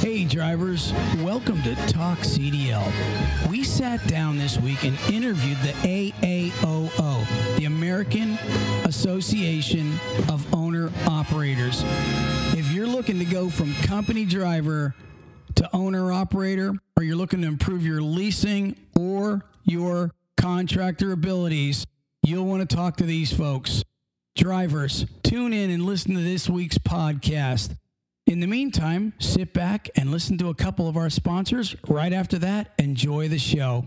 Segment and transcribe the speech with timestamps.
[0.00, 2.90] Hey, drivers, welcome to Talk CDL.
[3.50, 8.38] We sat down this week and interviewed the AAOO, the American
[8.84, 10.00] Association
[10.30, 11.82] of Owner Operators.
[12.56, 14.94] If you're looking to go from company driver
[15.56, 21.86] to owner operator, or you're looking to improve your leasing or your contractor abilities,
[22.22, 23.84] you'll want to talk to these folks.
[24.34, 27.76] Drivers, tune in and listen to this week's podcast.
[28.30, 31.74] In the meantime, sit back and listen to a couple of our sponsors.
[31.88, 33.86] Right after that, enjoy the show.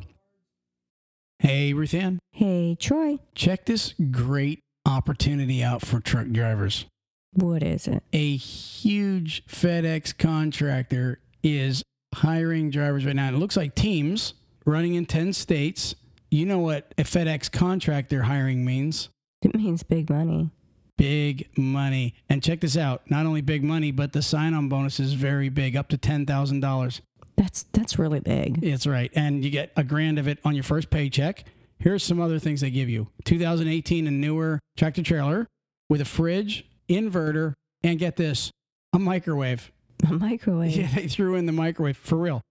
[1.39, 3.19] Hey, Ruth Ann, Hey, Troy.
[3.35, 6.87] check this great opportunity out for truck drivers.
[7.31, 8.03] What is it?
[8.11, 11.81] A huge FedEx contractor is
[12.13, 13.27] hiring drivers right now.
[13.27, 14.33] And it looks like teams
[14.65, 15.95] running in 10 states.
[16.29, 19.07] You know what a FedEx contractor hiring means?
[19.41, 20.51] It means big money.
[20.97, 22.15] Big money.
[22.29, 25.49] And check this out not only big money, but the sign on bonus is very
[25.49, 27.01] big, up to $10,000.
[27.35, 28.61] That's that's really big.
[28.61, 29.11] That's right.
[29.15, 31.45] And you get a grand of it on your first paycheck.
[31.79, 35.47] Here's some other things they give you 2018 and newer tractor trailer
[35.89, 38.51] with a fridge, inverter, and get this
[38.93, 39.71] a microwave.
[40.07, 40.75] A microwave.
[40.75, 42.41] Yeah, they threw in the microwave for real.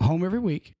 [0.00, 0.72] Home every week.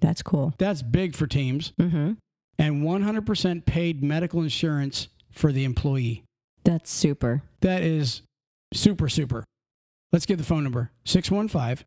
[0.00, 0.52] That's cool.
[0.58, 1.72] That's big for teams.
[1.80, 2.12] Mm-hmm.
[2.58, 6.24] And 100% paid medical insurance for the employee.
[6.64, 7.42] That's super.
[7.60, 8.22] That is
[8.72, 9.44] super, super.
[10.12, 11.86] Let's get the phone number 615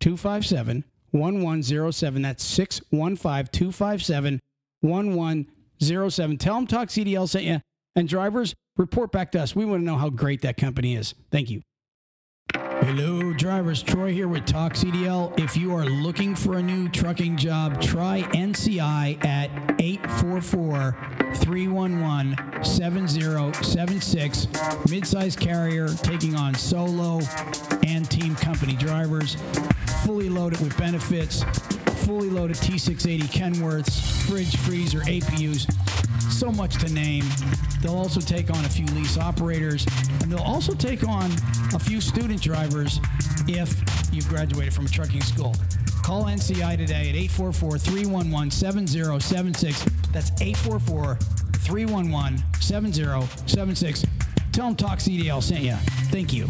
[0.00, 2.22] 257 1107.
[2.22, 4.40] That's 615 257
[4.80, 6.38] 1107.
[6.38, 7.60] Tell them Talk CDL sent you.
[7.96, 9.56] And drivers, report back to us.
[9.56, 11.14] We want to know how great that company is.
[11.30, 11.62] Thank you.
[12.80, 13.82] Hello, drivers.
[13.82, 15.38] Troy here with Talk CDL.
[15.38, 20.96] If you are looking for a new trucking job, try NCI at 844
[21.34, 24.46] 311 7076.
[24.86, 27.20] Midsize carrier taking on solo
[27.84, 29.36] and team company drivers.
[30.04, 31.42] Fully loaded with benefits.
[32.04, 35.70] Fully loaded T680 Kenworths, fridge, freezer, APUs.
[36.32, 37.24] So much to name.
[37.82, 39.86] They'll also take on a few lease operators,
[40.22, 41.30] and they'll also take on
[41.74, 43.00] a few student drivers
[43.46, 43.82] if
[44.12, 45.54] you've graduated from a trucking school.
[46.02, 49.84] Call NCI today at 844 311 7076.
[50.12, 54.04] That's 844 311 7076.
[54.52, 55.74] Tell them Talk CDL sent you.
[56.10, 56.48] Thank you.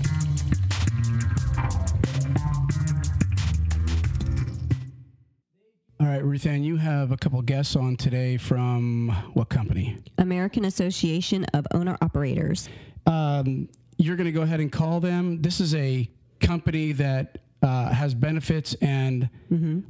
[6.18, 9.98] Right, Ruth Ann, you have a couple guests on today from what company?
[10.18, 12.68] American Association of Owner Operators.
[13.06, 13.68] Um,
[13.98, 15.40] you're going to go ahead and call them.
[15.40, 19.28] This is a company that uh, has benefits and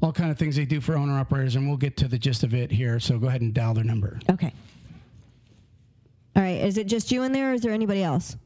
[0.03, 2.43] all kind of things they do for owner operators, and we'll get to the gist
[2.43, 3.01] of it here.
[3.01, 4.21] So go ahead and dial their number.
[4.31, 4.53] Okay.
[6.37, 6.61] All right.
[6.61, 8.37] Is it just you in there, or is there anybody else?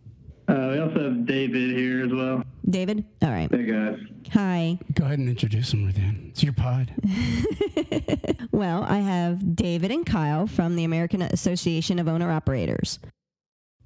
[0.48, 2.42] Uh, we also have David here as well.
[2.68, 3.04] David.
[3.22, 3.50] All right.
[3.50, 3.98] Hey guys.
[4.32, 4.78] Hi.
[4.94, 6.26] Go ahead and introduce them, Ruth Ann.
[6.30, 6.92] It's your pod.
[8.52, 12.98] Well, I have David and Kyle from the American Association of Owner Operators.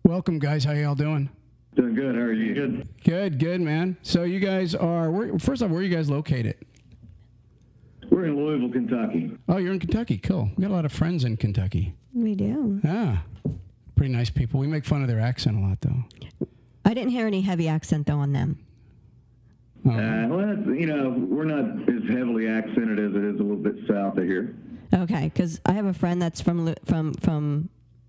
[0.03, 0.65] Welcome, guys.
[0.65, 1.31] How y'all doing?
[1.77, 2.15] Doing good.
[2.17, 2.53] How are you?
[2.53, 2.89] Good.
[3.05, 3.97] Good, good, man.
[4.03, 5.11] So you guys are.
[5.11, 6.57] Where, first off, where are you guys located?
[8.11, 9.39] We're in Louisville, Kentucky.
[9.49, 10.19] Oh, you're in Kentucky.
[10.19, 10.51] Cool.
[10.57, 11.95] We got a lot of friends in Kentucky.
[12.13, 12.81] We do.
[12.85, 13.23] Ah,
[13.95, 14.59] pretty nice people.
[14.61, 16.05] We make fun of their accent a lot, though.
[16.87, 18.59] I didn't hear any heavy accent though on them.
[19.85, 23.57] Uh, well, that's, you know, we're not as heavily accented as it is a little
[23.57, 24.57] bit south of here.
[24.95, 27.69] Okay, because I have a friend that's from from from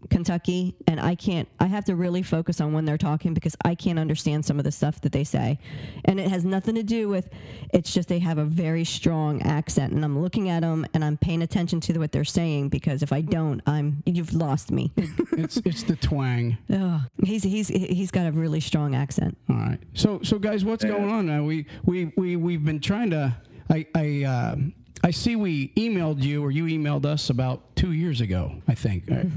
[0.10, 1.48] Kentucky, and I can't.
[1.60, 4.66] I have to really focus on when they're talking because I can't understand some of
[4.66, 5.60] the stuff that they say,
[6.06, 7.30] and it has nothing to do with.
[7.74, 11.18] It's just they have a very strong accent, and I'm looking at them and I'm
[11.18, 14.92] paying attention to what they're saying because if I don't, I'm you've lost me.
[14.98, 16.58] it's it's the twang.
[16.74, 17.02] Ugh.
[17.24, 19.38] He's he's he's got a really strong accent.
[19.50, 19.80] All right.
[19.94, 21.44] So so guys, what's going on now?
[21.44, 23.36] We we we we've been trying to.
[23.70, 24.56] I I uh,
[25.04, 29.04] I see we emailed you or you emailed us about two years ago, I think.
[29.10, 29.28] right?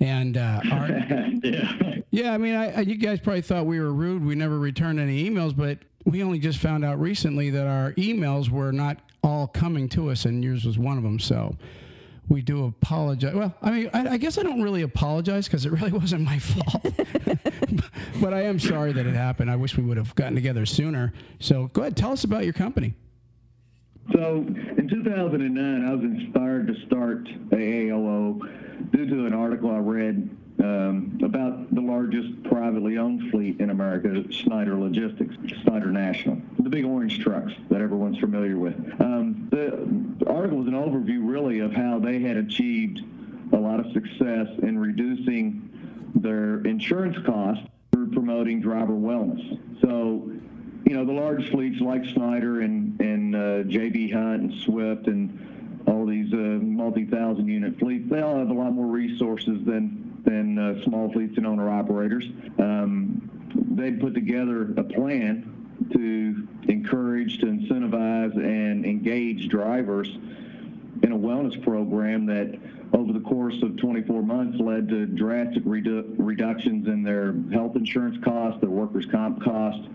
[0.00, 0.88] and uh, our,
[1.42, 1.96] yeah.
[2.10, 4.24] yeah, I mean, I, I, you guys probably thought we were rude.
[4.24, 8.48] We never returned any emails, but we only just found out recently that our emails
[8.48, 11.18] were not all coming to us, and yours was one of them.
[11.18, 11.56] So.
[12.28, 13.36] We do apologize.
[13.36, 16.40] Well, I mean, I, I guess I don't really apologize because it really wasn't my
[16.40, 16.82] fault.
[18.20, 19.48] but I am sorry that it happened.
[19.48, 21.12] I wish we would have gotten together sooner.
[21.38, 22.94] So go ahead, tell us about your company.
[24.12, 24.44] So
[24.76, 30.30] in 2009, I was inspired to start AAOO due to an article I read
[30.62, 36.84] um, about the largest privately owned fleet in America, Schneider Logistics, Schneider National, the big
[36.84, 38.76] orange trucks that everyone's familiar with.
[39.00, 43.02] Um, the, the article was an overview, really, of how they had achieved
[43.52, 49.58] a lot of success in reducing their insurance costs through promoting driver wellness.
[49.80, 50.30] So
[50.86, 55.82] you know, the large fleets like Schneider and, and uh, JB Hunt and Swift and
[55.88, 60.58] all these uh, multi-thousand unit fleets, they all have a lot more resources than than
[60.58, 62.24] uh, small fleets and owner operators.
[62.58, 63.30] Um,
[63.70, 65.52] they put together a plan
[65.92, 72.58] to encourage, to incentivize, and engage drivers in a wellness program that
[72.92, 78.16] over the course of 24 months led to drastic redu- reductions in their health insurance
[78.24, 79.86] costs, their workers' comp costs,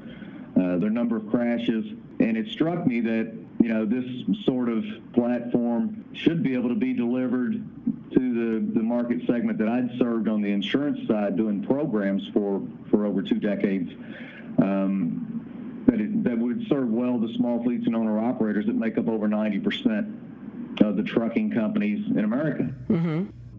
[0.60, 1.86] uh, their number of crashes.
[2.20, 4.06] And it struck me that, you know, this
[4.46, 4.84] sort of
[5.14, 7.54] platform should be able to be delivered
[8.12, 12.62] to the, the market segment that I'd served on the insurance side doing programs for,
[12.90, 13.92] for over two decades.
[14.62, 18.98] Um, that, it, that would serve well the small fleets and owner operators that make
[18.98, 22.70] up over 90% of the trucking companies in America.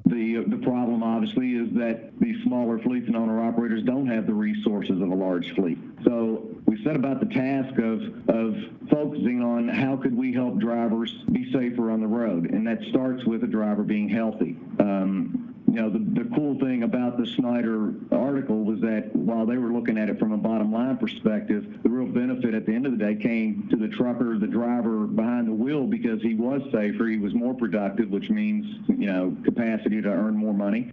[0.06, 4.34] The, the problem, obviously, is that these smaller fleets and owner operators don't have the
[4.34, 5.78] resources of a large fleet.
[6.04, 8.56] So we set about the task of, of
[8.90, 13.24] focusing on how could we help drivers be safer on the road, and that starts
[13.24, 14.56] with a driver being healthy.
[14.78, 19.56] Um, you know, the, the cool thing about the Schneider article was that while they
[19.56, 22.84] were looking at it from a bottom line perspective, the real benefit at the end
[22.84, 26.60] of the day came to the trucker, the driver behind the wheel because he was
[26.70, 30.92] safer, he was more productive, which means, you know, capacity to earn more money.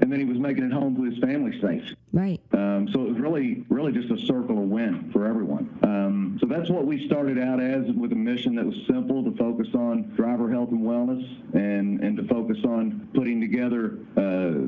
[0.00, 1.94] And then he was making it home to his family safe.
[2.12, 2.40] Right.
[2.52, 5.78] Um, so it was really, really just a circle of win for everyone.
[5.82, 9.36] Um, so that's what we started out as with a mission that was simple to
[9.36, 11.24] focus on driver health and wellness
[11.54, 14.66] and, and to focus on putting together uh,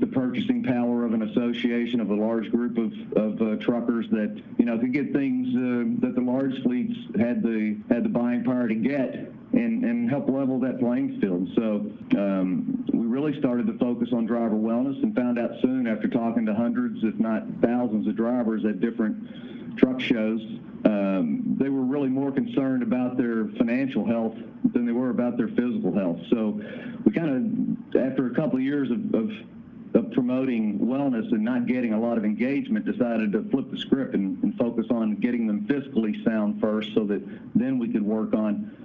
[0.00, 4.40] the purchasing power of an association of a large group of, of uh, truckers that,
[4.58, 8.44] you know, could get things uh, that the large fleets had the, had the buying
[8.44, 11.48] power to get and, and help level that playing field.
[11.54, 16.08] So um, we really started to focus on driver wellness and found out soon after
[16.08, 20.40] talking to hundreds, if not thousands, of drivers at different truck shows.
[20.84, 24.36] Um, they were really more concerned about their financial health
[24.72, 26.20] than they were about their physical health.
[26.30, 26.60] So
[27.04, 27.30] we kind
[27.94, 29.30] of, after a couple of years of, of
[29.94, 34.14] of promoting wellness and not getting a lot of engagement, decided to flip the script
[34.14, 37.22] and, and focus on getting them fiscally sound first, so that
[37.54, 38.76] then we could work on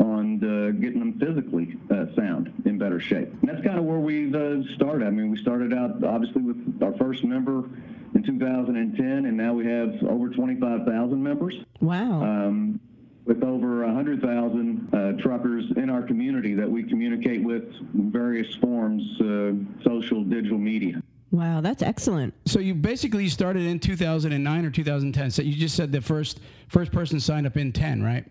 [0.00, 3.28] on uh, getting them physically uh, sound in better shape.
[3.40, 5.06] And that's kind of where we've uh, started.
[5.06, 7.68] I mean, we started out obviously with our first member
[8.14, 11.56] in 2010, and now we have over 25,000 members.
[11.80, 12.22] Wow.
[12.22, 12.80] Um,
[13.24, 19.52] with over 100,000 uh, truckers in our community that we communicate with various forms, uh,
[19.84, 21.02] social, digital media.
[21.30, 22.32] wow, that's excellent.
[22.46, 25.30] So you basically started in 2009 or 2010.
[25.30, 28.24] So you just said the first first person signed up in 10, right?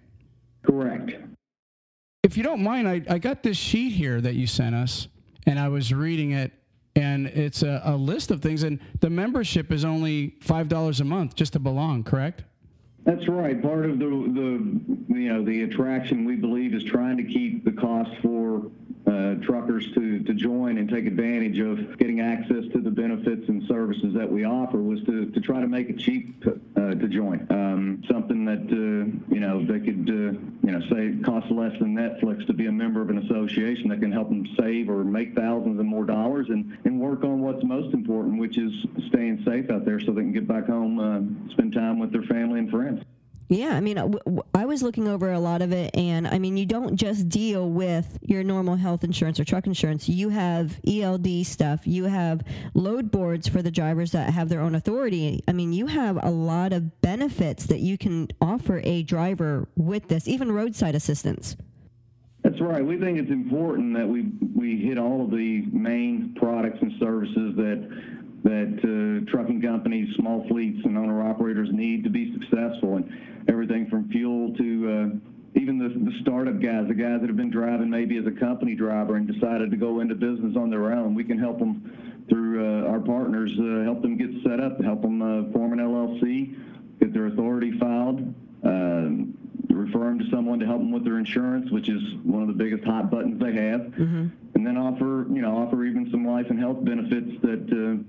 [0.64, 1.12] Correct.
[2.28, 5.08] If you don't mind, I, I got this sheet here that you sent us,
[5.46, 6.52] and I was reading it,
[6.94, 11.06] and it's a, a list of things, and the membership is only five dollars a
[11.06, 12.44] month just to belong, correct?
[13.08, 13.60] That's right.
[13.62, 17.72] Part of the, the you know the attraction we believe is trying to keep the
[17.72, 18.70] cost for
[19.08, 23.64] uh, truckers to, to join and take advantage of getting access to the benefits and
[23.68, 27.48] services that we offer was to, to try to make it cheap uh, to join.
[27.50, 30.38] Um, something that uh, you know they could uh,
[30.68, 33.88] you know say it costs less than Netflix to be a member of an association
[33.88, 37.42] that can help them save or make thousands and more dollars and, and work on
[37.42, 38.74] what's most important, which is
[39.08, 42.24] staying safe out there so they can get back home, uh, spend time with their
[42.24, 42.97] family and friends.
[43.50, 46.28] Yeah, I mean, uh, w- w- I was looking over a lot of it, and
[46.28, 50.10] I mean, you don't just deal with your normal health insurance or truck insurance.
[50.10, 51.88] You have ELD stuff.
[51.88, 55.44] You have load boards for the drivers that have their own authority.
[55.48, 60.10] I mean, you have a lot of benefits that you can offer a driver with
[60.10, 61.56] this, even roadside assistance.
[62.44, 62.86] That's right.
[62.86, 67.56] We think it's important that we we hit all of the main products and services
[67.56, 68.80] that that
[69.26, 74.10] uh, trucking companies, small fleets, and owner operators need to be successful, and everything from
[74.10, 78.18] fuel to uh, even the, the startup guys, the guys that have been driving maybe
[78.18, 81.16] as a company driver and decided to go into business on their own.
[81.16, 85.02] We can help them through uh, our partners, uh, help them get set up, help
[85.02, 86.56] them uh, form an LLC,
[87.00, 88.34] get their authority filed.
[88.64, 89.38] Um,
[89.70, 92.54] refer them to someone to help them with their insurance, which is one of the
[92.54, 93.82] biggest hot buttons they have,
[94.56, 98.04] and then offer you know offer even some life and health benefits that uh,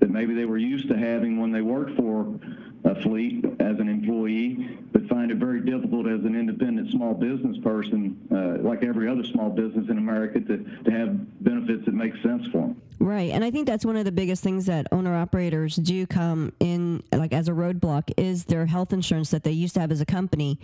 [0.00, 2.38] that maybe they were used to having when they worked for
[2.84, 7.56] a fleet as an employee, but find it very difficult as an independent small business
[7.58, 12.14] person, uh, like every other small business in America, to, to have benefits that make
[12.22, 12.80] sense for them.
[13.00, 13.30] Right.
[13.30, 17.02] And I think that's one of the biggest things that owner operators do come in
[17.12, 20.06] like as a roadblock is their health insurance that they used to have as a
[20.06, 20.58] company.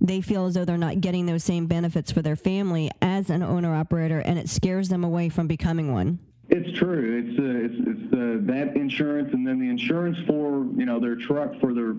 [0.00, 3.42] They feel as though they're not getting those same benefits for their family as an
[3.42, 6.20] owner operator and it scares them away from becoming one.
[6.50, 7.24] It's true.
[7.24, 11.16] It's uh, it's it's uh, that insurance and then the insurance for you know their
[11.16, 11.94] truck for their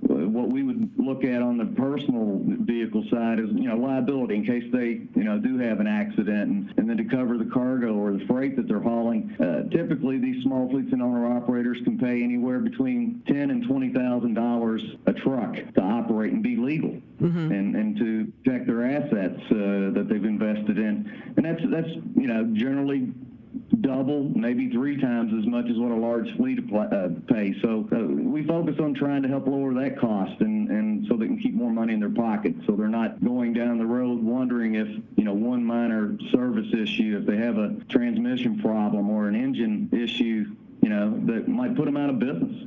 [0.00, 4.44] what we would look at on the personal vehicle side is, you know, liability in
[4.44, 7.94] case they, you know, do have an accident, and, and then to cover the cargo
[7.94, 9.34] or the freight that they're hauling.
[9.40, 13.92] Uh, typically, these small fleets and owner operators can pay anywhere between ten and twenty
[13.92, 17.00] thousand dollars a truck to operate and be legal,
[17.52, 22.28] and and to protect their assets uh, that they've invested in, and that's that's you
[22.28, 23.12] know generally
[23.80, 27.56] double, maybe three times as much as what a large fleet uh, pays.
[27.62, 31.26] So uh, we focus on trying to help lower that cost, and, and so they
[31.26, 34.74] can keep more money in their pocket, so they're not going down the road wondering
[34.74, 39.34] if you know one minor service issue, if they have a transmission problem or an
[39.34, 40.46] engine issue,
[40.82, 42.66] you know that might put them out of business.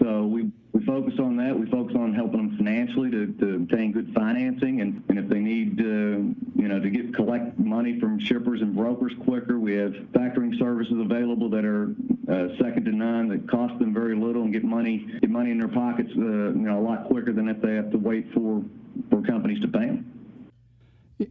[0.00, 0.50] So we.
[0.72, 1.58] We focus on that.
[1.58, 5.40] We focus on helping them financially to, to obtain good financing, and, and if they
[5.40, 9.90] need, uh, you know, to get collect money from shippers and brokers quicker, we have
[10.12, 11.92] factoring services available that are
[12.30, 15.58] uh, second to none that cost them very little and get money get money in
[15.58, 18.62] their pockets, uh, you know, a lot quicker than if they have to wait for
[19.10, 20.06] for companies to pay them.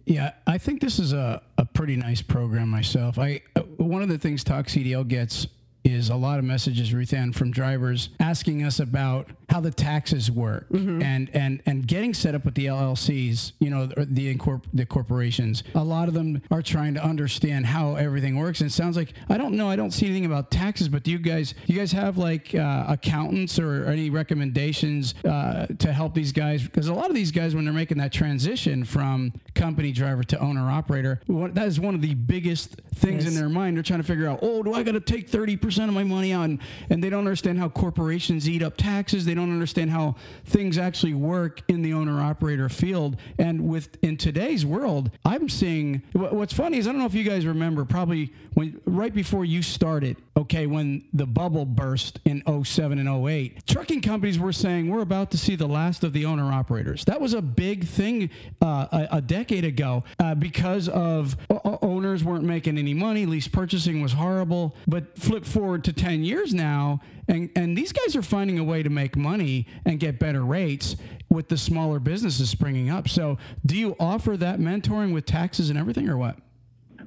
[0.06, 3.18] Yeah, I think this is a, a pretty nice program myself.
[3.18, 5.48] I uh, one of the things Talk CDL gets
[5.93, 10.29] is a lot of messages, Ruth Ann, from drivers asking us about how the taxes
[10.29, 10.67] work
[11.01, 14.86] and, and and getting set up with the LLCs, you know, the the, incorpor- the
[14.86, 15.63] corporations.
[15.74, 18.62] A lot of them are trying to understand how everything works.
[18.62, 21.10] And it sounds like I don't know, I don't see anything about taxes, but do
[21.12, 26.31] you guys you guys have like uh, accountants or any recommendations uh, to help these
[26.31, 26.62] guys?
[26.63, 30.39] Because a lot of these guys, when they're making that transition from company driver to
[30.39, 33.75] owner operator, that is one of the biggest things in their mind.
[33.77, 36.03] They're trying to figure out, oh, do I got to take thirty percent of my
[36.03, 36.59] money on,
[36.89, 39.24] And, they don't understand how corporations eat up taxes.
[39.24, 43.15] They don't understand how things actually work in the owner operator field.
[43.38, 47.24] And with in today's world, I'm seeing what's funny is I don't know if you
[47.24, 53.00] guys remember probably when right before you started, okay, when the bubble burst in 07
[53.00, 56.51] and 08, trucking companies were saying we're about to see the last of the owner
[56.51, 57.05] operators.
[57.05, 58.29] That was a big thing
[58.62, 61.38] uh, a, a decade ago uh, because of
[61.81, 64.75] owners weren't making any money, lease purchasing was horrible.
[64.88, 68.82] But flip forward to 10 years now, and, and these guys are finding a way
[68.82, 70.96] to make money and get better rates
[71.30, 73.08] with the smaller businesses springing up.
[73.08, 76.38] So, do you offer that mentoring with taxes and everything, or what?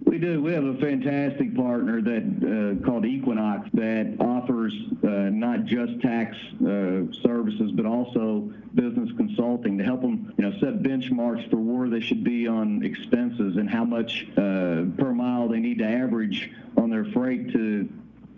[0.04, 0.42] We do.
[0.42, 6.36] We have a fantastic partner that uh, called Equinox that offers uh, not just tax
[6.60, 11.88] uh, services but also business consulting to help them, you know, set benchmarks for where
[11.88, 16.50] they should be on expenses and how much uh, per mile they need to average
[16.76, 17.88] on their freight to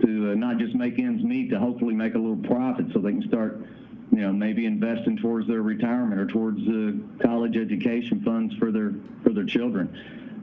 [0.03, 3.13] to uh, not just make ends meet, to hopefully make a little profit so they
[3.13, 3.61] can start
[4.15, 8.95] you know, maybe investing towards their retirement or towards uh, college education funds for their
[9.23, 9.89] for their children.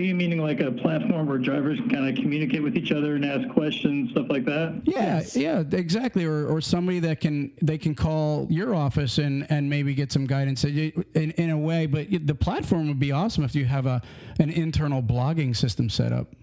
[0.01, 3.13] So you meaning like a platform where drivers can kind of communicate with each other
[3.13, 4.81] and ask questions, stuff like that?
[4.85, 6.25] Yeah, yeah, exactly.
[6.25, 10.25] Or, or somebody that can they can call your office and, and maybe get some
[10.25, 11.85] guidance in, in a way.
[11.85, 14.01] But the platform would be awesome if you have a
[14.39, 16.33] an internal blogging system set up.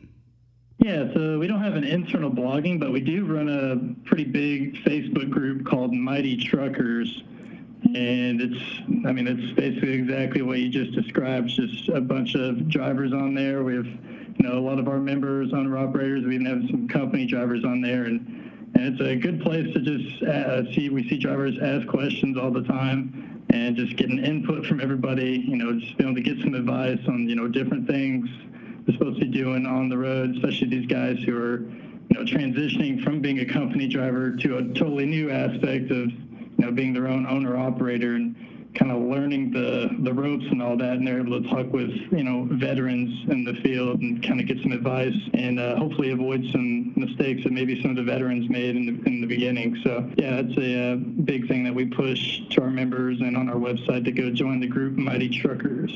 [0.79, 4.77] Yeah, so we don't have an internal blogging, but we do run a pretty big
[4.85, 7.25] Facebook group called Mighty Truckers.
[7.97, 11.49] And it's, I mean, it's basically exactly what you just described.
[11.49, 13.65] Just a bunch of drivers on there.
[13.65, 16.25] We have you know, a lot of our members, owner operators.
[16.25, 19.81] We even have some company drivers on there, and, and it's a good place to
[19.81, 20.91] just uh, see.
[20.91, 25.45] We see drivers ask questions all the time, and just getting input from everybody.
[25.47, 28.29] You know, just being able to get some advice on you know different things
[28.87, 32.23] they're supposed to be doing on the road, especially these guys who are you know
[32.23, 36.13] transitioning from being a company driver to a totally new aspect of
[36.59, 38.35] you know being their own owner operator and
[38.75, 41.91] kind of learning the the ropes and all that, and they're able to talk with
[42.13, 46.11] you know veterans in the field and kind of get some advice and uh, hopefully
[46.11, 49.81] avoid some mistakes that maybe some of the veterans made in the in the beginning.
[49.85, 53.49] So yeah, it's a uh, big thing that we push to our members and on
[53.49, 55.93] our website to go join the group Mighty Truckers.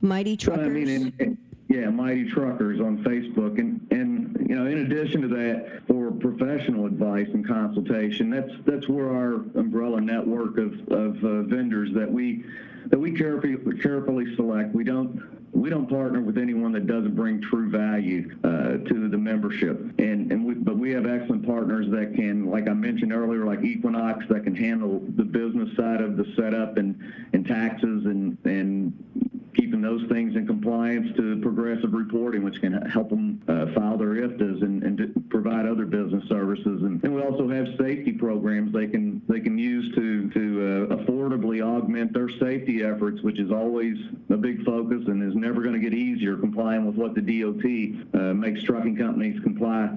[0.00, 0.66] Mighty Well, truckers.
[0.66, 4.09] I mean, and, and- yeah, Mighty Truckers on Facebook, and and
[4.50, 9.34] you know, in addition to that, for professional advice and consultation, that's that's where our
[9.54, 12.44] umbrella network of of uh, vendors that we
[12.86, 14.74] that we carefully carefully select.
[14.74, 19.16] We don't we don't partner with anyone that doesn't bring true value uh, to the
[19.16, 23.44] membership, and and we, but we have excellent partners that can, like I mentioned earlier,
[23.44, 27.00] like Equinox, that can handle the business side of the setup and
[27.34, 33.08] and taxes and and keeping those things in compliance to progressive reporting, which can help
[33.08, 36.82] them uh, file their IFTAs and, and provide other business services.
[36.82, 40.96] And, and we also have safety programs they can they can use to to uh,
[40.96, 43.96] affordably augment their safety efforts, which is always
[44.30, 48.20] a big focus and is never going to get easier complying with what the DOT
[48.20, 49.90] uh, makes trucking companies comply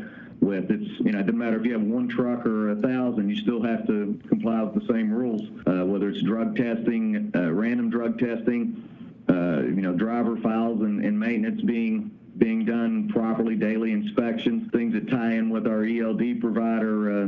[0.44, 0.70] with.
[0.70, 3.38] It's you know it doesn't matter if you have one truck or a thousand, you
[3.38, 7.90] still have to comply with the same rules, uh, whether it's drug testing, uh, random
[7.90, 8.90] drug testing,
[9.34, 14.94] uh, you know driver files and, and maintenance being being done properly, daily inspections, things
[14.94, 17.26] that tie in with our ELD provider, uh,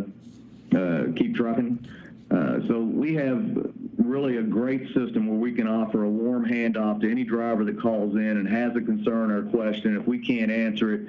[0.74, 1.88] uh, KeepTruckin.
[2.32, 7.02] Uh, so we have really a great system where we can offer a warm handoff
[7.02, 9.96] to any driver that calls in and has a concern or a question.
[9.96, 11.08] If we can't answer it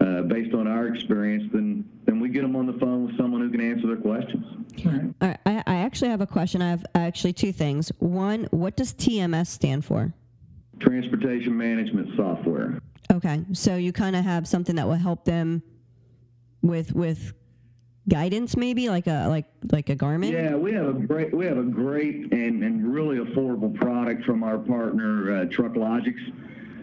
[0.00, 3.40] uh, based on our experience, then then we get them on the phone with someone
[3.40, 4.44] who can answer their questions.
[4.84, 6.62] All right, I, I actually have a question.
[6.62, 7.90] I have actually two things.
[7.98, 10.12] One, what does TMS stand for?
[10.80, 12.78] Transportation management software.
[13.12, 15.62] Okay, so you kind of have something that will help them
[16.62, 17.32] with with
[18.08, 20.32] guidance, maybe like a like like a Garmin.
[20.32, 24.42] Yeah, we have a great we have a great and, and really affordable product from
[24.42, 26.20] our partner uh, Trucklogics.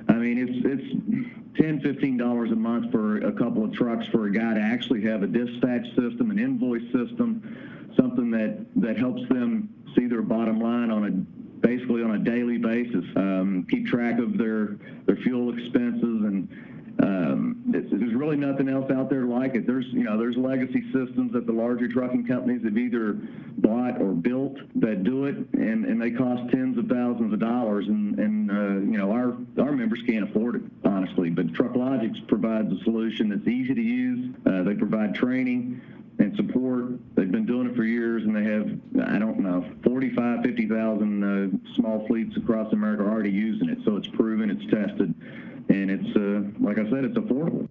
[0.09, 4.25] I mean, it's it's 10 15 dollars a month for a couple of trucks for
[4.25, 9.21] a guy to actually have a dispatch system, an invoice system, something that that helps
[9.29, 14.19] them see their bottom line on a basically on a daily basis, um, keep track
[14.19, 16.47] of their their fuel expenses and
[17.01, 19.65] um, there's really nothing else out there like it.
[19.65, 23.13] There's, you know, there's legacy systems that the larger trucking companies have either
[23.57, 27.87] bought or built that do it, and, and they cost tens of thousands of dollars,
[27.87, 31.29] and, and uh, you know, our our members can't afford it, honestly.
[31.29, 34.35] But Trucklogics provides a solution that's easy to use.
[34.45, 35.81] Uh, they provide training
[36.19, 36.99] and support.
[37.15, 41.73] They've been doing it for years, and they have, I don't know, 45, 50,000 uh,
[41.75, 43.79] small fleets across America already using it.
[43.85, 45.13] So it's proven, it's tested,
[45.69, 47.67] and it's, uh, like I said, it's affordable.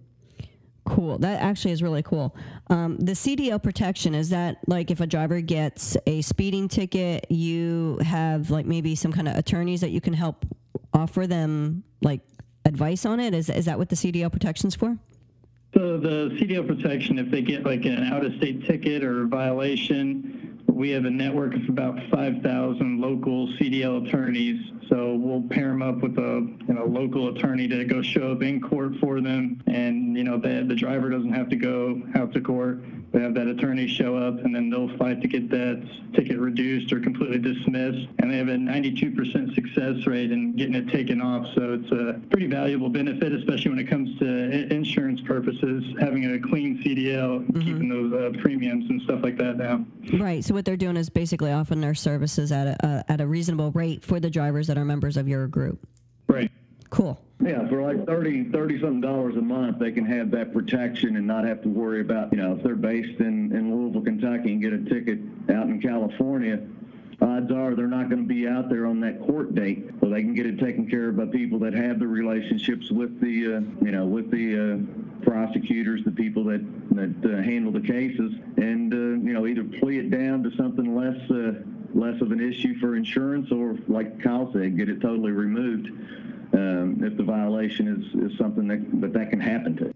[0.85, 1.17] Cool.
[1.19, 2.35] That actually is really cool.
[2.67, 7.99] Um, the CDL protection is that like if a driver gets a speeding ticket, you
[8.03, 10.45] have like maybe some kind of attorneys that you can help
[10.93, 12.19] offer them like
[12.65, 13.33] advice on it.
[13.33, 14.97] Is is that what the CDL protection's for?
[15.73, 21.05] So the CDL protection, if they get like an out-of-state ticket or violation, we have
[21.05, 24.59] a network of about 5,000 local CDL attorneys.
[24.89, 28.43] So we'll pair them up with a you know, local attorney to go show up
[28.43, 32.33] in court for them, and you know the, the driver doesn't have to go out
[32.33, 32.83] to court.
[33.13, 36.91] We have that attorney show up, and then they'll fight to get that ticket reduced
[36.91, 38.07] or completely dismissed.
[38.19, 41.45] And they have a 92% success rate in getting it taken off.
[41.55, 44.25] So it's a pretty valuable benefit, especially when it comes to
[45.63, 45.95] i- insurance purposes.
[45.99, 49.91] Having a clean CDL, keeping those uh, premiums and stuff like that down.
[50.19, 50.43] Right.
[50.43, 53.71] So what they're doing is basically offering their services at a, uh, at a reasonable
[53.71, 55.87] rate for the drivers that are members of your group.
[56.27, 56.51] Right.
[56.89, 57.19] Cool.
[57.43, 61.27] Yeah, for like 30, 30 something dollars a month, they can have that protection and
[61.27, 64.61] not have to worry about, you know, if they're based in, in Louisville, Kentucky and
[64.61, 65.19] get a ticket
[65.53, 66.61] out in California,
[67.21, 69.89] odds are they're not going to be out there on that court date.
[70.01, 73.19] So they can get it taken care of by people that have the relationships with
[73.19, 77.81] the, uh, you know, with the uh, prosecutors, the people that, that uh, handle the
[77.81, 81.53] cases, and, uh, you know, either plea it down to something less, uh,
[81.93, 85.87] less of an issue for insurance or, like Kyle said, get it totally removed
[86.53, 89.93] um, if the violation is, is something that, that that can happen to.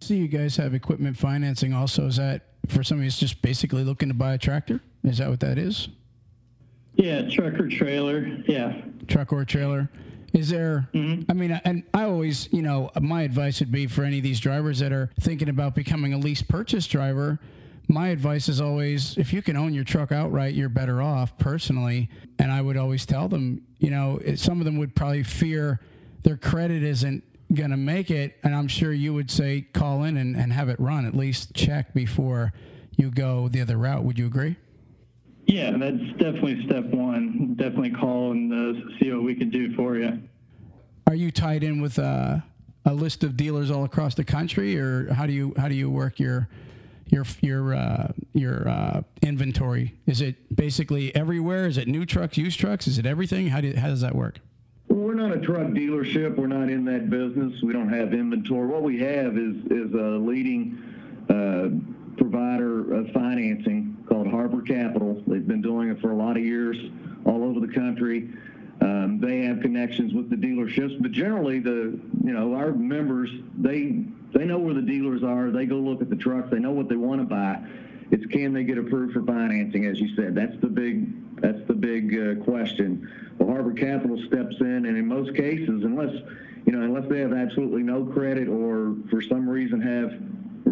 [0.00, 2.06] See, you guys have equipment financing also.
[2.06, 4.80] Is that for somebody who's just basically looking to buy a tractor?
[5.04, 5.88] Is that what that is?
[6.94, 8.26] Yeah, truck or trailer.
[8.46, 8.80] Yeah.
[9.06, 9.90] Truck or trailer?
[10.32, 10.88] Is there?
[10.94, 11.30] Mm-hmm.
[11.30, 14.40] I mean, and I always, you know, my advice would be for any of these
[14.40, 17.38] drivers that are thinking about becoming a lease purchase driver.
[17.86, 22.08] My advice is always, if you can own your truck outright, you're better off personally.
[22.38, 25.80] And I would always tell them, you know, it, some of them would probably fear
[26.22, 28.38] their credit isn't going to make it.
[28.42, 31.54] And I'm sure you would say, call in and, and have it run, at least
[31.54, 32.52] check before
[32.96, 34.02] you go the other route.
[34.02, 34.56] Would you agree?
[35.46, 37.54] Yeah, that's definitely step one.
[37.56, 40.20] Definitely call and uh, see what we can do for you.
[41.06, 42.38] Are you tied in with uh,
[42.84, 45.90] a list of dealers all across the country, or how do you how do you
[45.90, 46.48] work your
[47.08, 49.94] your your uh, your uh, inventory?
[50.06, 51.66] Is it basically everywhere?
[51.66, 52.86] Is it new trucks, used trucks?
[52.86, 53.48] Is it everything?
[53.48, 54.40] How do how does that work?
[54.88, 56.36] Well, we're not a truck dealership.
[56.36, 57.52] We're not in that business.
[57.62, 58.66] We don't have inventory.
[58.66, 60.78] What we have is is a leading
[61.28, 61.68] uh,
[62.16, 65.20] provider of financing called Harbor Capital.
[65.26, 66.76] They've been doing it for a lot of years
[67.24, 68.30] all over the country.
[68.80, 74.04] Um, they have connections with the dealerships, but generally the you know our members they
[74.32, 75.50] they know where the dealers are.
[75.50, 76.48] They go look at the trucks.
[76.50, 77.60] They know what they want to buy.
[78.12, 80.36] It's can they get approved for financing, as you said.
[80.36, 83.10] That's the big that's the big uh, question.
[83.38, 86.14] Well, Harbor Capital steps in, and in most cases, unless
[86.66, 90.12] you know unless they have absolutely no credit or for some reason have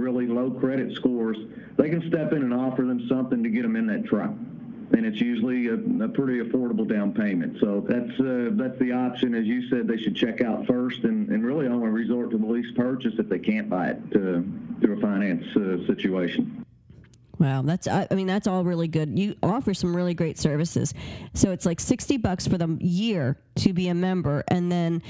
[0.03, 1.37] really low credit scores,
[1.77, 4.31] they can step in and offer them something to get them in that truck.
[4.31, 7.59] And it's usually a, a pretty affordable down payment.
[7.61, 9.35] So that's uh, that's the option.
[9.35, 12.47] As you said, they should check out first and, and really only resort to the
[12.47, 14.43] lease purchase if they can't buy it uh,
[14.81, 16.63] through a finance uh, situation.
[17.39, 19.19] Wow, that's I, I mean that's all really good.
[19.19, 20.93] You offer some really great services.
[21.33, 25.03] So it's like 60 bucks for the year to be a member and then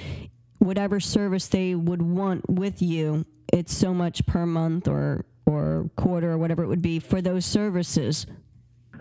[0.62, 6.32] whatever service they would want with you, it's so much per month or or quarter
[6.32, 8.26] or whatever it would be for those services.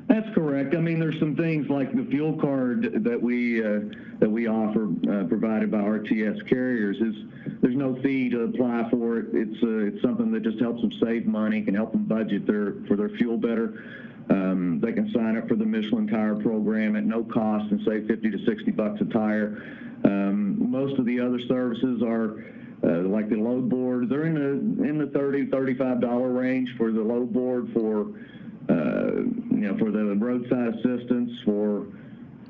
[0.07, 0.75] That's correct.
[0.75, 3.79] I mean, there's some things like the fuel card that we uh,
[4.19, 6.97] that we offer, uh, provided by RTS carriers.
[6.97, 7.15] Is
[7.61, 9.27] there's no fee to apply for it.
[9.31, 12.73] It's uh, it's something that just helps them save money, can help them budget their
[12.87, 13.83] for their fuel better.
[14.29, 18.07] Um, they can sign up for the Michelin tire program at no cost and save
[18.07, 19.61] 50 to 60 bucks a tire.
[20.03, 22.43] Um, most of the other services are
[22.83, 24.09] uh, like the load board.
[24.09, 28.07] They're in the in the 30 35 dollar range for the load board for
[28.69, 31.87] uh, you know for the roadside assistance for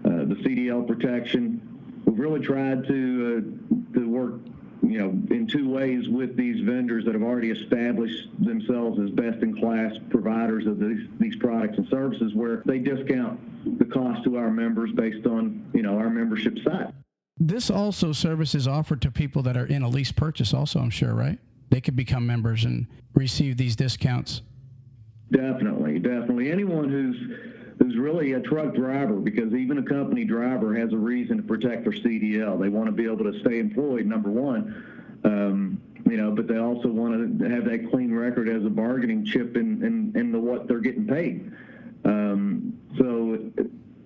[0.06, 1.62] uh, the CDL protection.
[2.06, 3.58] We've really tried to
[3.94, 4.36] uh, to work
[4.84, 9.44] you know in two ways with these vendors that have already established themselves as best
[9.44, 13.40] in class providers of these these products and services where they discount
[13.80, 16.92] the cost to our members based on you know our membership size.
[17.44, 20.92] This also service is offered to people that are in a lease purchase, also, I'm
[20.92, 21.40] sure, right?
[21.72, 24.44] They could become members and receive these discounts.
[25.32, 26.52] Definitely, definitely.
[26.52, 27.18] Anyone who's
[27.80, 31.84] who's really a truck driver, because even a company driver has a reason to protect
[31.84, 32.62] their CDL.
[32.62, 35.20] They want to be able to stay employed, number one.
[35.24, 39.26] Um, you know, but they also want to have that clean record as a bargaining
[39.26, 41.52] chip in, in, in the what they're getting paid.
[42.06, 43.52] Um, so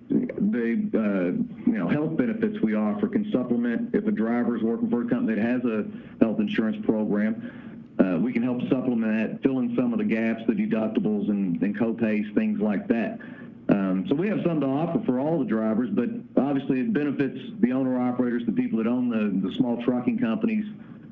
[0.08, 4.88] the uh, you know health benefits we offer can supplement if a driver is working
[4.88, 5.86] for a company that has a
[6.20, 7.94] health insurance program.
[7.98, 11.60] Uh, we can help supplement that, fill in some of the gaps, the deductibles and,
[11.62, 13.18] and co-pays, things like that.
[13.70, 17.38] Um, so we have something to offer for all the drivers, but obviously it benefits
[17.60, 20.66] the owner-operators, the people that own the, the small trucking companies,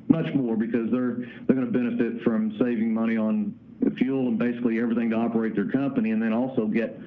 [0.07, 3.57] much more because they're they're going to benefit from saving money on
[3.97, 6.97] fuel and basically everything to operate their company, and then also get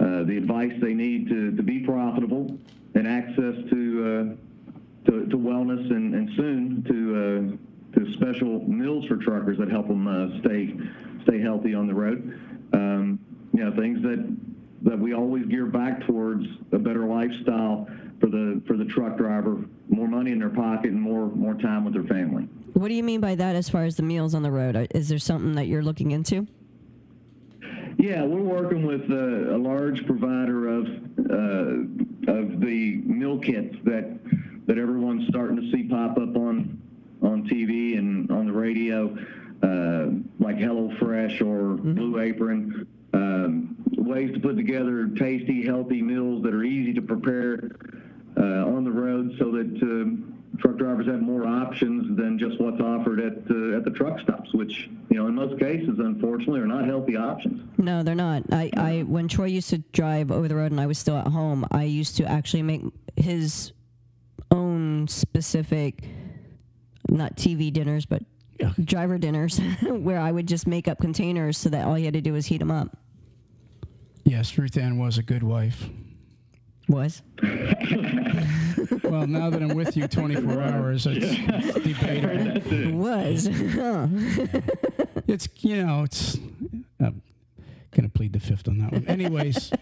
[0.00, 2.58] uh, the advice they need to, to be profitable
[2.94, 7.58] and access to uh, to, to, wellness and, and soon to
[7.94, 10.74] uh, to special meals for truckers that help them uh, stay
[11.22, 12.38] stay healthy on the road.
[12.72, 13.18] Um,
[13.52, 14.36] you know, things that
[14.82, 17.88] that we always gear back towards a better lifestyle
[18.20, 21.84] for the for the truck driver, more money in their pocket and more more time
[21.84, 22.48] with their family.
[22.74, 24.88] What do you mean by that as far as the meals on the road?
[24.94, 26.46] Is there something that you're looking into?
[27.98, 34.18] Yeah, we're working with a, a large provider of uh, of the meal kits that
[34.66, 36.80] that everyone's starting to see pop up on
[37.22, 39.06] on TV and on the radio,
[39.62, 41.94] uh, like HelloFresh or mm-hmm.
[41.94, 42.86] Blue Apron.
[43.14, 47.76] Um, ways to put together tasty, healthy meals that are easy to prepare
[48.36, 52.80] uh, on the road, so that uh, truck drivers have more options than just what's
[52.80, 56.66] offered at uh, at the truck stops, which you know in most cases, unfortunately, are
[56.66, 57.68] not healthy options.
[57.78, 58.42] No, they're not.
[58.52, 61.28] I, I when Troy used to drive over the road and I was still at
[61.28, 62.82] home, I used to actually make
[63.16, 63.72] his
[64.50, 66.04] own specific
[67.08, 68.22] not TV dinners, but
[68.58, 68.72] yeah.
[68.82, 72.20] driver dinners, where I would just make up containers so that all you had to
[72.20, 72.96] do was heat them up.
[74.24, 75.88] Yes, Ruth Ann was a good wife.
[76.88, 77.22] Was.
[79.02, 82.98] Well, now that I'm with you 24 hours, it's, it's debatable.
[82.98, 83.48] Was.
[83.74, 84.06] Huh.
[85.28, 86.38] It's you know, it's.
[87.00, 87.20] I'm
[87.90, 89.04] gonna plead the fifth on that one.
[89.08, 89.72] Anyways.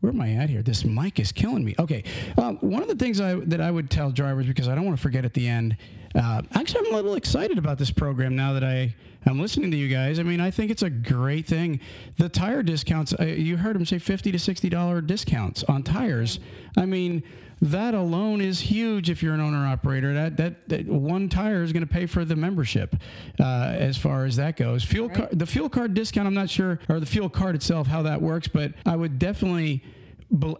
[0.00, 0.62] Where am I at here?
[0.62, 1.74] This mic is killing me.
[1.78, 2.04] Okay,
[2.36, 4.96] um, one of the things I, that I would tell drivers because I don't want
[4.96, 5.76] to forget at the end.
[6.14, 8.94] Uh, actually, I'm a little excited about this program now that I
[9.26, 10.20] am listening to you guys.
[10.20, 11.80] I mean, I think it's a great thing.
[12.16, 13.12] The tire discounts.
[13.18, 16.38] Uh, you heard them say fifty to sixty dollar discounts on tires.
[16.76, 17.24] I mean,
[17.60, 20.14] that alone is huge if you're an owner operator.
[20.14, 22.96] That that, that one tire is going to pay for the membership
[23.40, 24.84] uh, as far as that goes.
[24.84, 26.26] Fuel card, the fuel card discount.
[26.26, 29.82] I'm not sure, or the fuel card itself, how that works, but I would definitely.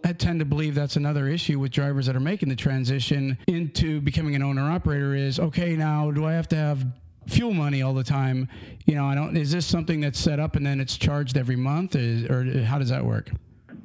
[0.03, 4.01] I tend to believe that's another issue with drivers that are making the transition into
[4.01, 6.87] becoming an owner operator is okay now do I have to have
[7.27, 8.49] fuel money all the time
[8.87, 11.55] you know I don't is this something that's set up and then it's charged every
[11.55, 13.29] month is, or how does that work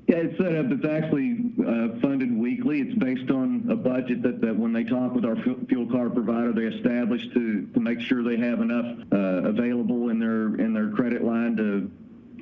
[0.06, 0.66] Yeah, it's set up.
[0.68, 2.80] It's actually uh, funded weekly.
[2.80, 6.52] It's based on a budget that, that when they talk with our fuel card provider,
[6.52, 10.90] they establish to, to make sure they have enough uh, available in their in their
[10.90, 11.90] credit line to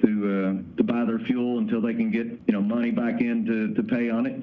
[0.04, 3.46] to uh, to buy their fuel until they can get you know money back in
[3.46, 4.34] to, to pay on it.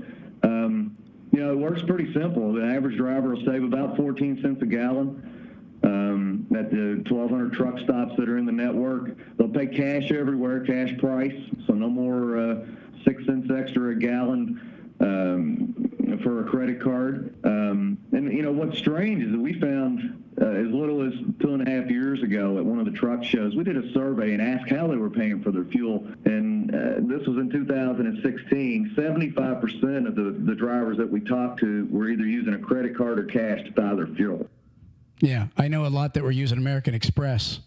[0.44, 0.96] Um,
[1.32, 2.54] you know, it works pretty simple.
[2.54, 7.78] The average driver will save about 14 cents a gallon um, at the 1,200 truck
[7.80, 9.16] stops that are in the network.
[9.38, 11.36] They'll pay cash everywhere, cash price,
[11.68, 12.66] so no more uh,
[13.04, 14.60] six cents extra a gallon
[15.00, 17.34] um, for a credit card.
[17.44, 21.54] Um, and you know what's strange is that we found uh, as little as two
[21.54, 24.34] and a half years ago at one of the truck shows, we did a survey
[24.34, 26.08] and asked how they were paying for their fuel.
[26.26, 28.94] And uh, this was in 2016.
[28.96, 33.20] 75% of the, the drivers that we talked to were either using a credit card
[33.20, 34.48] or cash to buy their fuel.
[35.20, 37.60] yeah I know a lot that we're using American Express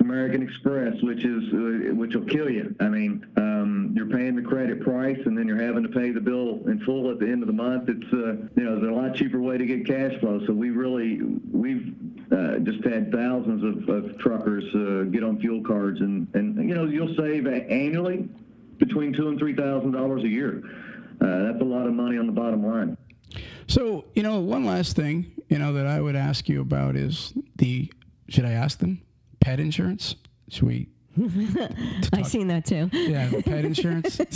[0.00, 2.74] American Express, which is uh, which will kill you.
[2.80, 6.20] I mean, um, you're paying the credit price, and then you're having to pay the
[6.20, 7.88] bill in full at the end of the month.
[7.88, 10.44] It's uh, you know, there's a lot cheaper way to get cash flow.
[10.46, 11.94] So we really we've
[12.30, 16.74] uh, just had thousands of, of truckers uh, get on fuel cards, and and you
[16.74, 18.28] know, you'll save annually
[18.78, 20.62] between two and three thousand dollars a year.
[21.20, 22.96] Uh, that's a lot of money on the bottom line.
[23.66, 27.32] So, you know, one last thing, you know, that I would ask you about is
[27.56, 27.90] the,
[28.28, 29.02] should I ask them?
[29.40, 30.16] Pet insurance?
[30.48, 30.88] Should we,
[32.12, 32.90] I've seen that too.
[32.92, 34.20] yeah, pet insurance?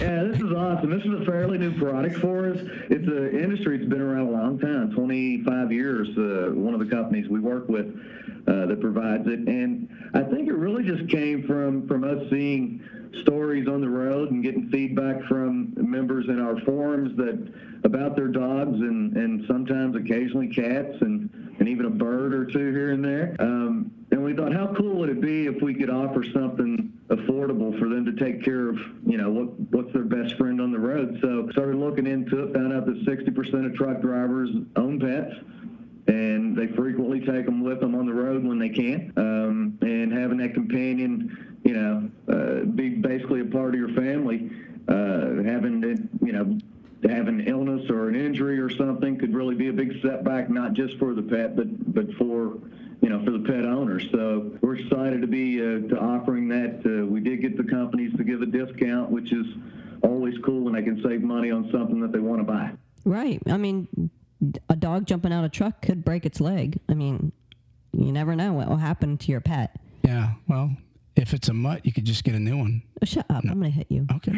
[0.00, 0.90] Yeah, this is awesome.
[0.90, 2.58] This is a fairly new product for us.
[2.88, 6.08] It's an industry that's been around a long time, 25 years.
[6.16, 7.86] Uh, one of the companies we work with
[8.46, 12.80] uh, that provides it, and I think it really just came from from us seeing
[13.22, 17.52] stories on the road and getting feedback from members in our forums that
[17.84, 22.72] about their dogs and and sometimes occasionally cats and and even a bird or two
[22.72, 23.36] here and there.
[23.38, 27.78] Um, and we thought, how cool would it be if we could offer something affordable
[27.78, 30.78] for them to take care of, you know, what what's their best friend on the
[30.78, 31.18] road.
[31.22, 35.34] So started looking into it, found out that 60% of truck drivers own pets,
[36.06, 39.12] and they frequently take them with them on the road when they can.
[39.16, 44.50] Um, and having that companion, you know, uh, be basically a part of your family,
[44.88, 46.58] uh, having to, you know,
[47.02, 50.50] to have an illness or an injury or something could really be a big setback,
[50.50, 52.58] not just for the pet, but but for
[53.00, 54.00] you know for the pet owner.
[54.00, 56.82] So we're excited to be uh, to offering that.
[56.84, 59.46] Uh, we did get the companies to give a discount, which is
[60.02, 62.70] always cool when they can save money on something that they want to buy.
[63.04, 63.40] Right.
[63.46, 64.10] I mean,
[64.68, 66.80] a dog jumping out of a truck could break its leg.
[66.88, 67.32] I mean,
[67.92, 69.78] you never know what will happen to your pet.
[70.02, 70.70] yeah, well,
[71.18, 72.82] if it's a mutt, you could just get a new one.
[73.02, 73.42] Oh, shut up!
[73.44, 74.06] I'm gonna hit you.
[74.14, 74.30] Okay.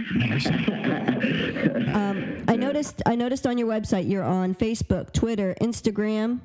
[1.93, 3.03] Um, I noticed.
[3.07, 6.40] I noticed on your website you're on Facebook, Twitter, Instagram.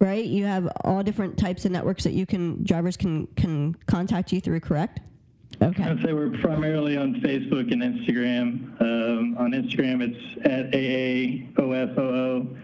[0.00, 0.24] Right.
[0.24, 4.40] You have all different types of networks that you can drivers can can contact you
[4.40, 4.60] through.
[4.60, 5.00] Correct.
[5.60, 5.84] Okay.
[5.84, 8.80] I'd say we're primarily on Facebook and Instagram.
[8.80, 12.56] Um, on Instagram, it's at AAOFOO,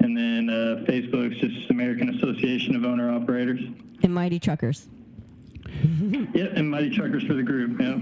[0.00, 3.60] and then uh, Facebook's just American Association of Owner Operators.
[4.02, 4.88] And Mighty Truckers.
[6.34, 7.80] Yep, and Mighty Truckers for the group.
[7.80, 7.96] Yeah.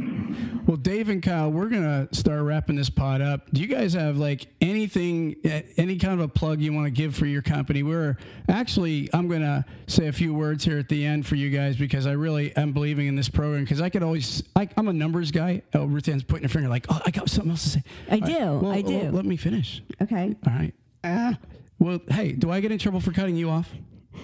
[0.66, 3.50] Well, Dave and Kyle, we're gonna start wrapping this pod up.
[3.52, 5.36] Do you guys have like anything,
[5.76, 7.82] any kind of a plug you want to give for your company?
[7.82, 8.16] We're
[8.48, 12.06] actually, I'm gonna say a few words here at the end for you guys because
[12.06, 15.30] I really am believing in this program because I could always, I, I'm a numbers
[15.30, 15.62] guy.
[15.74, 17.82] Oh, Ruth Ann's pointing her finger like, oh, I got something else to say.
[18.10, 18.98] I All right, do, well, I do.
[18.98, 19.82] well, let me finish.
[20.00, 20.34] Okay.
[20.46, 20.74] All right.
[21.04, 21.38] Ah.
[21.78, 23.70] Well, hey, do I get in trouble for cutting you off?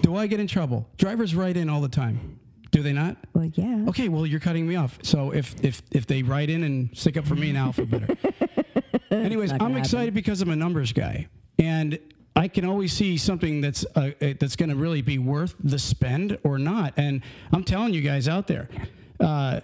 [0.03, 0.89] Do I get in trouble?
[0.97, 2.39] Drivers write in all the time.
[2.71, 3.17] Do they not?
[3.35, 3.85] Well, yeah.
[3.89, 4.99] Okay, well you're cutting me off.
[5.03, 8.17] So if if if they write in and stick up for me now, feel better.
[9.11, 11.27] Anyways, I'm excited because I'm a numbers guy,
[11.59, 11.99] and
[12.37, 15.79] I can always see something that's uh, uh, that's going to really be worth the
[15.79, 16.95] spend or not.
[16.97, 18.69] And I'm telling you guys out there,
[19.19, 19.61] uh,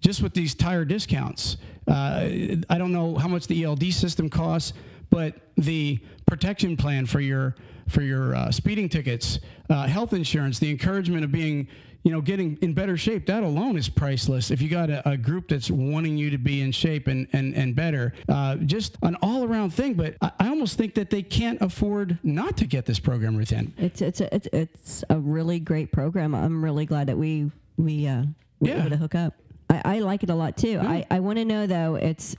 [0.00, 2.26] just with these tire discounts, uh,
[2.70, 4.72] I don't know how much the ELD system costs,
[5.10, 7.54] but the protection plan for your
[7.88, 9.38] for your uh, speeding tickets,
[9.68, 11.68] uh, health insurance, the encouragement of being
[12.06, 14.52] you know, getting in better shape, that alone is priceless.
[14.52, 17.52] If you got a, a group that's wanting you to be in shape and, and,
[17.52, 19.94] and better, uh, just an all around thing.
[19.94, 23.52] But I, I, almost think that they can't afford not to get this program, Ruth
[23.52, 23.74] Ann.
[23.76, 26.32] It's, it's, a, it's, it's a really great program.
[26.32, 28.22] I'm really glad that we, we, uh,
[28.60, 28.82] we Yeah.
[28.82, 29.34] able to hook up.
[29.68, 30.78] I, I like it a lot too.
[30.80, 32.36] I, I want to know though, it's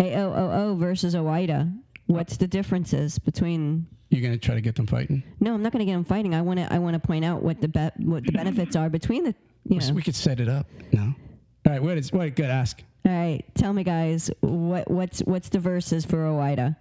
[0.00, 1.72] AOOO versus OOIDA.
[2.06, 5.22] What's the differences between You're going to try to get them fighting.
[5.40, 6.34] No, I'm not going to get them fighting.
[6.34, 6.72] I want to.
[6.72, 9.34] I want to point out what the be- what the benefits are between the.
[9.64, 9.94] You know.
[9.94, 10.66] We could set it up.
[10.92, 11.02] No.
[11.02, 11.82] All right.
[11.82, 12.34] What is what?
[12.34, 12.50] Good.
[12.50, 12.82] Ask.
[13.06, 16.76] All right, tell me, guys, what what's what's the verses for OOIDA?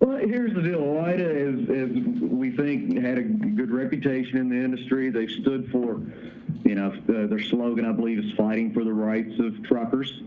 [0.00, 0.80] Well, here's the deal.
[0.80, 5.10] OOIDA is, is, we think, had a good reputation in the industry.
[5.10, 6.00] They stood for,
[6.64, 10.22] you know, uh, their slogan, I believe, is fighting for the rights of truckers.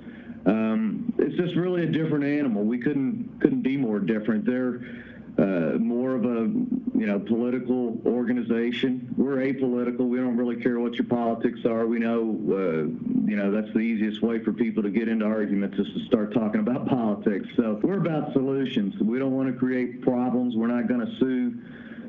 [0.46, 2.64] Um, it's just really a different animal.
[2.64, 4.46] We couldn't couldn't be more different.
[4.46, 4.80] They're
[5.38, 6.52] uh, more of a,
[6.96, 9.14] you know, political organization.
[9.18, 10.08] We're apolitical.
[10.08, 11.88] We don't really care what your politics are.
[11.88, 15.80] We know, uh, you know, that's the easiest way for people to get into arguments
[15.80, 17.48] is to start talking about politics.
[17.56, 18.96] So we're about solutions.
[19.02, 20.56] We don't want to create problems.
[20.56, 21.60] We're not going to sue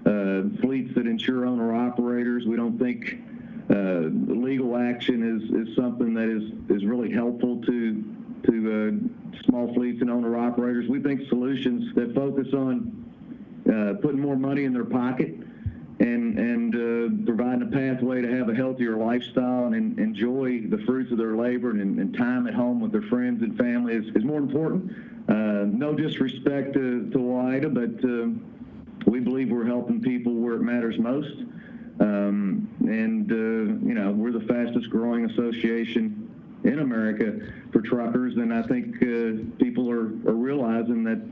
[0.05, 2.45] uh, fleets that insure owner operators.
[2.45, 3.21] We don't think
[3.71, 8.05] uh, legal action is, is something that is, is really helpful to
[8.45, 10.87] to uh, small fleets and owner operators.
[10.87, 13.04] We think solutions that focus on
[13.73, 15.35] uh, putting more money in their pocket
[16.01, 20.79] and and uh, providing a pathway to have a healthier lifestyle and, en- enjoy the
[20.85, 24.07] fruits of their labor and, and time at home with their friends and family is,
[24.17, 24.91] is more important.
[25.29, 28.45] Uh, no disrespect to, to OOIDA, but um,
[29.07, 31.45] we believe we're helping people where it matters most.
[32.01, 36.29] Um, and, uh, you know, we're the fastest growing association
[36.65, 37.39] in America
[37.73, 38.37] for truckers.
[38.37, 41.23] And I think uh, people are, are realizing that,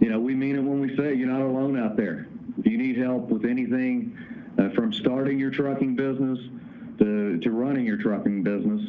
[0.00, 2.26] you know, we mean it when we say you're not alone out there.
[2.58, 4.16] If you need help with anything
[4.58, 6.38] uh, from starting your trucking business
[6.98, 8.80] to, to running your trucking business,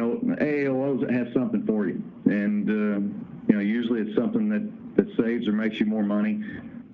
[0.00, 2.02] know, AAOs has something for you.
[2.24, 3.00] And, uh,
[3.48, 6.42] you know, usually it's something that, that saves or makes you more money,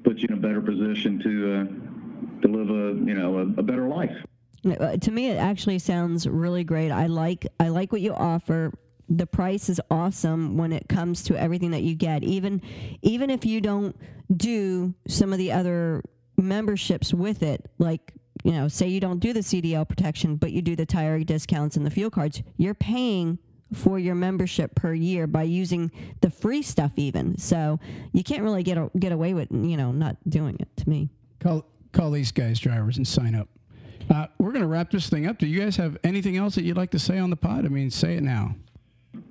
[0.05, 3.63] puts you in a better position to, uh, to live a, you know, a, a
[3.63, 4.17] better life.
[4.65, 6.91] Uh, to me, it actually sounds really great.
[6.91, 8.73] I like I like what you offer.
[9.09, 12.25] The price is awesome when it comes to everything that you get.
[12.25, 12.63] Even
[13.03, 13.97] even if you don't
[14.35, 16.03] do some of the other
[16.37, 18.13] memberships with it, like
[18.45, 21.77] you know, say you don't do the CDL protection, but you do the tire discounts
[21.77, 23.39] and the fuel cards, you're paying
[23.73, 25.91] for your membership per year by using
[26.21, 27.37] the free stuff even.
[27.39, 27.81] So
[28.13, 31.11] you can't really get a, get away with you know not doing it to me.
[31.41, 33.49] Call call these guys drivers and sign up.
[34.09, 35.39] Uh, we're going to wrap this thing up.
[35.39, 37.65] Do you guys have anything else that you'd like to say on the pod?
[37.65, 38.55] I mean, say it now.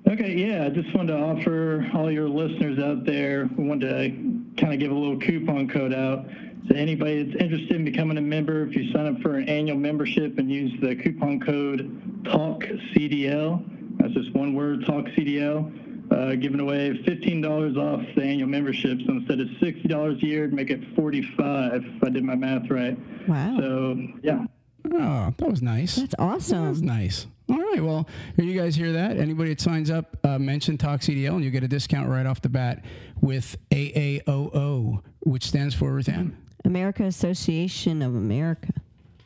[0.08, 4.60] Okay, yeah, I just wanted to offer all your listeners out there, we wanted to
[4.60, 6.26] kind of give a little coupon code out.
[6.68, 9.76] to anybody that's interested in becoming a member, if you sign up for an annual
[9.76, 16.90] membership and use the coupon code TALKCDL, that's just one word, TALKCDL, uh, giving away
[17.06, 18.98] $15 off the annual membership.
[19.06, 22.96] So instead of $60 a year, make it 45 if I did my math right.
[23.28, 24.44] Wow, So, yeah.
[24.92, 25.96] Oh, that was nice.
[25.96, 26.62] that's awesome.
[26.64, 27.26] That was nice.
[27.48, 27.82] All right.
[27.82, 29.18] Well, you guys hear that.
[29.18, 32.40] Anybody that signs up, uh, mention Talk CDL, and you get a discount right off
[32.40, 32.84] the bat
[33.20, 36.36] with AAOO, which stands for Ruth Ann.
[36.64, 38.72] America Association of America.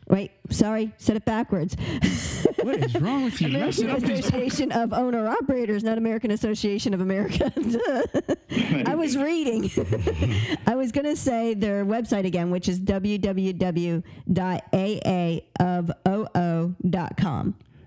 [0.08, 1.76] Wait, sorry, said it backwards.
[2.62, 3.46] What is wrong with you?
[3.48, 7.50] American Association of Owner Operators, not American Association of America.
[8.86, 9.70] I was reading.
[10.66, 14.04] I was going to say their website again, which is www.aaofoo.com.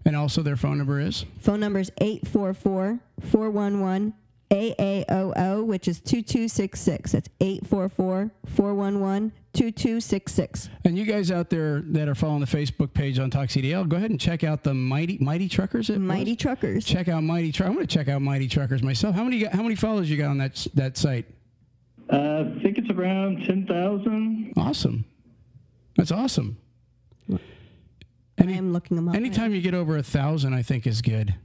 [0.05, 1.25] And also their phone number is?
[1.39, 4.13] Phone number is 844 411
[4.51, 7.11] AAOO, which is 2266.
[7.13, 10.69] That's 844 411 2266.
[10.83, 13.97] And you guys out there that are following the Facebook page on Talk CDL, go
[13.97, 15.89] ahead and check out the Mighty Mighty Truckers.
[15.89, 16.01] It was?
[16.01, 16.85] Mighty Truckers.
[16.85, 17.69] Check out Mighty Truck.
[17.69, 19.15] I'm going to check out Mighty Truckers myself.
[19.15, 21.25] How many how many followers you got on that that site?
[22.11, 24.53] Uh, I think it's around 10,000.
[24.57, 25.05] Awesome.
[25.95, 26.57] That's awesome.
[28.49, 29.15] I am looking them up.
[29.15, 31.35] anytime you get over a thousand, I think is good.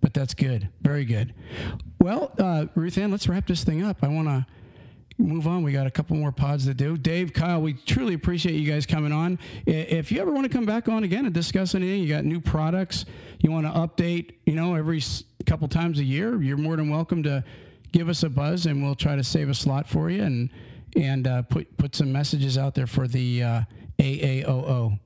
[0.00, 0.68] But that's good.
[0.82, 1.32] Very good.
[1.98, 3.98] Well, uh, Ruth Ann, let's wrap this thing up.
[4.02, 4.46] I want to
[5.16, 5.62] move on.
[5.62, 6.98] We got a couple more pods to do.
[6.98, 9.38] Dave, Kyle, we truly appreciate you guys coming on.
[9.64, 12.40] If you ever want to come back on again and discuss anything, you got new
[12.40, 13.06] products,
[13.40, 15.02] you want to update, you know, every
[15.46, 17.42] couple times a year, you're more than welcome to
[17.92, 20.50] give us a buzz, and we'll try to save a slot for you and
[20.96, 23.60] and uh, put put some messages out there for the uh,
[23.98, 24.98] AAOO.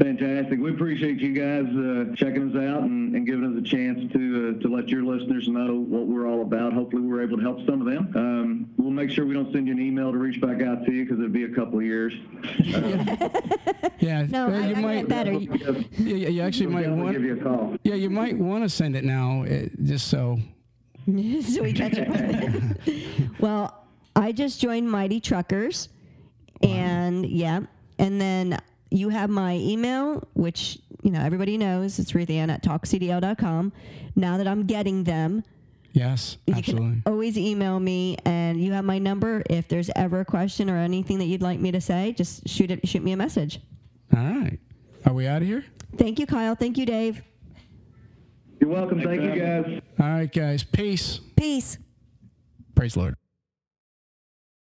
[0.00, 0.58] Fantastic.
[0.58, 4.56] We appreciate you guys uh, checking us out and, and giving us a chance to
[4.58, 6.72] uh, to let your listeners know what we're all about.
[6.72, 8.10] Hopefully, we're able to help some of them.
[8.16, 10.92] Um, we'll make sure we don't send you an email to reach back out to
[10.92, 12.14] you because it'll be a couple of years.
[14.00, 14.96] Yeah, No, I, you I might.
[15.00, 15.32] get better.
[15.34, 17.20] Yeah, yeah, you actually might We'll give want.
[17.20, 17.76] you a call.
[17.82, 20.38] Yeah, you might want to send it now, uh, just so.
[21.06, 22.08] so we catch up.
[23.40, 23.84] well,
[24.16, 25.90] I just joined Mighty Truckers,
[26.62, 27.60] and yeah,
[27.98, 28.58] and then
[28.90, 31.98] you have my email, which you know everybody knows.
[31.98, 33.72] It's Ruthann at talkcdl.com.
[34.16, 35.42] Now that I'm getting them,
[35.92, 36.88] Yes, you absolutely.
[36.90, 39.42] can always email me, and you have my number.
[39.50, 42.70] If there's ever a question or anything that you'd like me to say, just shoot
[42.70, 43.60] it, shoot me a message.
[44.16, 44.58] All right.
[45.06, 45.64] Are we out of here?
[45.96, 46.54] Thank you, Kyle.
[46.54, 47.22] Thank you, Dave.
[48.60, 49.00] You're welcome.
[49.02, 49.80] Thank you, guys.
[49.98, 50.62] All right, guys.
[50.62, 51.18] Peace.
[51.36, 51.78] Peace.
[52.74, 53.16] Praise Lord.